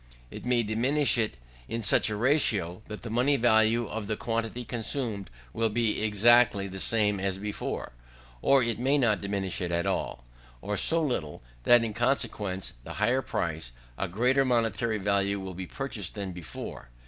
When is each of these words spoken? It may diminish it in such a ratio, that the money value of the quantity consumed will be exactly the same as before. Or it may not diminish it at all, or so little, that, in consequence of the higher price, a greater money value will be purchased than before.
It 0.31 0.47
may 0.47 0.63
diminish 0.63 1.15
it 1.19 1.37
in 1.67 1.83
such 1.83 2.09
a 2.09 2.15
ratio, 2.15 2.81
that 2.87 3.03
the 3.03 3.11
money 3.11 3.37
value 3.37 3.87
of 3.87 4.07
the 4.07 4.15
quantity 4.15 4.65
consumed 4.65 5.29
will 5.53 5.69
be 5.69 6.01
exactly 6.01 6.65
the 6.67 6.79
same 6.79 7.19
as 7.19 7.37
before. 7.37 7.91
Or 8.41 8.63
it 8.63 8.79
may 8.79 8.97
not 8.97 9.21
diminish 9.21 9.61
it 9.61 9.69
at 9.71 9.85
all, 9.85 10.25
or 10.59 10.75
so 10.75 11.03
little, 11.03 11.43
that, 11.65 11.83
in 11.83 11.93
consequence 11.93 12.71
of 12.71 12.77
the 12.83 12.93
higher 12.93 13.21
price, 13.21 13.73
a 13.95 14.07
greater 14.09 14.43
money 14.43 14.71
value 14.97 15.39
will 15.39 15.53
be 15.53 15.67
purchased 15.67 16.15
than 16.15 16.31
before. 16.31 16.89